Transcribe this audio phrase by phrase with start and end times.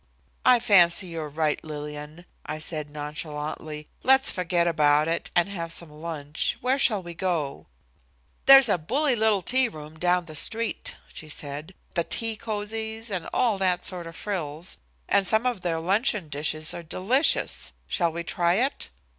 [0.45, 3.87] "I fancy you're right, Lillian," I said nonchalantly.
[4.01, 6.57] "Let's forget about it and have some lunch.
[6.59, 7.67] Where shall we go?"
[8.47, 11.75] "There's a bully little tea room down the street here." she said.
[11.95, 15.45] "It's very English, with the tea cozies and all that sort of frills, and some
[15.45, 17.71] of their luncheon dishes are delicious.
[17.87, 18.89] Shall we try it?"